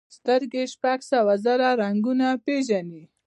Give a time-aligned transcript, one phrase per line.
[0.17, 3.03] سترګې شپږ سوه زره رنګونه پېژني.